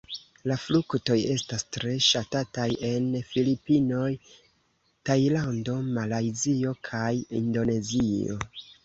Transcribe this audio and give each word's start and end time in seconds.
La 0.51 0.55
fruktoj 0.59 1.17
estas 1.33 1.65
tre 1.75 1.91
ŝatataj 2.05 2.65
en 2.87 3.05
Filipinoj, 3.33 4.07
Tajlando, 5.11 5.77
Malajzio 5.99 6.73
kaj 6.91 7.11
Indonezio. 7.43 8.41